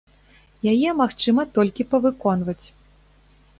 Яе 0.71 0.89
магчыма 1.01 1.45
толькі 1.59 1.87
павыконваць. 1.93 2.61